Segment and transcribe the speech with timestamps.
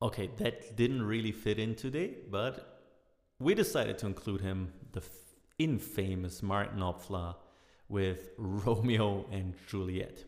[0.00, 2.82] Okay, that didn't really fit in today, but
[3.40, 5.02] we decided to include him, the
[5.58, 7.34] infamous Martin Knopfler,
[7.88, 10.24] with Romeo and Juliet.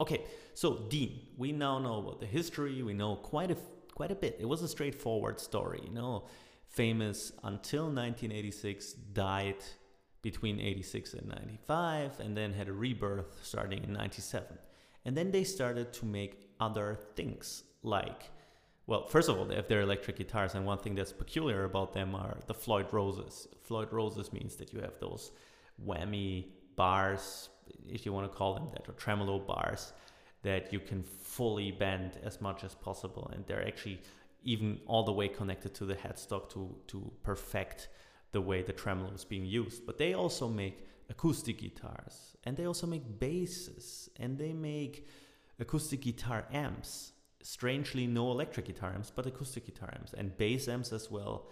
[0.00, 0.22] Okay,
[0.54, 2.82] so Dean, we now know about the history.
[2.82, 3.56] We know quite a
[3.94, 4.36] quite a bit.
[4.40, 6.24] It was a straightforward story, you know.
[6.68, 9.62] Famous until 1986, died
[10.22, 14.58] between 86 and 95, and then had a rebirth starting in 97.
[15.04, 18.30] And then they started to make other things like,
[18.86, 21.92] well, first of all, they have their electric guitars, and one thing that's peculiar about
[21.92, 23.48] them are the Floyd Roses.
[23.62, 25.30] Floyd Roses means that you have those
[25.84, 26.46] whammy
[26.76, 27.48] bars,
[27.88, 29.92] if you want to call them that, or tremolo bars
[30.42, 34.00] that you can fully bend as much as possible, and they're actually
[34.42, 37.88] even all the way connected to the headstock to to perfect
[38.32, 39.86] the way the tremolo is being used.
[39.86, 45.08] But they also make acoustic guitars, and they also make basses, and they make
[45.58, 47.12] acoustic guitar amps.
[47.46, 51.50] Strangely, no electric guitar amps, but acoustic guitar amps and bass amps as well.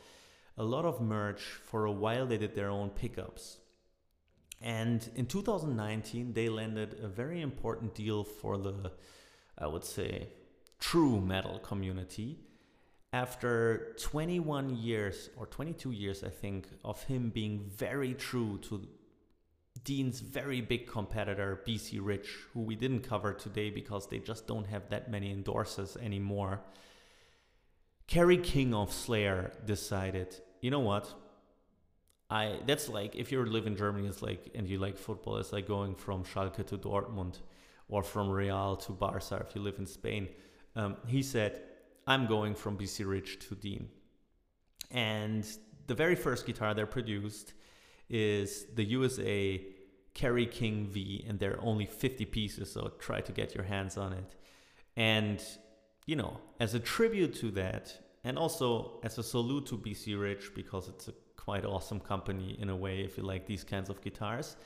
[0.57, 1.43] A lot of merch.
[1.43, 3.59] For a while, they did their own pickups.
[4.63, 8.93] And in 2019, they landed a very important deal for the,
[9.59, 10.29] I would say,
[10.81, 12.39] true metal community.
[13.13, 18.89] After 21 years or 22 years, I think, of him being very true to
[19.85, 24.67] Dean's very big competitor, BC Rich, who we didn't cover today because they just don't
[24.67, 26.61] have that many endorsers anymore.
[28.07, 31.13] Kerry King of Slayer decided, you know what?
[32.31, 35.53] I that's like if you live in Germany, it's like and you like football, it's
[35.53, 37.41] like going from Schalke to Dortmund
[37.89, 40.29] or from Real to Barca if you live in Spain.
[40.75, 41.63] Um, he said,
[42.07, 43.89] "I'm going from BC Rich to Dean,"
[44.91, 45.47] and
[45.89, 47.53] the very first guitar they produced
[48.13, 49.65] is the USA
[50.15, 53.97] Kerry King V, and there are only 50 pieces, so try to get your hands
[53.97, 54.37] on it.
[54.97, 55.43] And
[56.07, 60.55] you know, as a tribute to that, and also as a salute to BC Rich
[60.55, 64.01] because it's a quite awesome company in a way if you like these kinds of
[64.01, 64.57] guitars.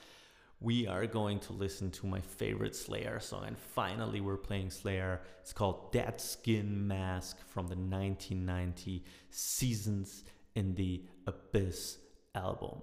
[0.60, 5.20] We are going to listen to my favorite Slayer song, and finally, we're playing Slayer.
[5.40, 10.24] It's called Dead Skin Mask from the 1990 Seasons
[10.54, 11.98] in the Abyss
[12.34, 12.78] album.